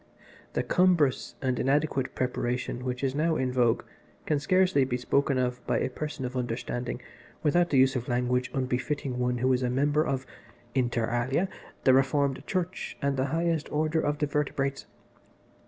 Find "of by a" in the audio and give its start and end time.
5.37-5.91